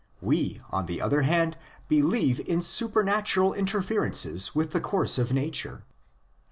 We, 0.19 0.59
on 0.71 0.87
the 0.87 0.99
other 0.99 1.21
hand, 1.21 1.57
believe 1.87 2.39
in 2.49 2.63
super 2.63 3.03
natural 3.03 3.53
interferences 3.53 4.55
with 4.55 4.71
the 4.71 4.81
course 4.81 5.19
of 5.19 5.31
nature. 5.31 5.83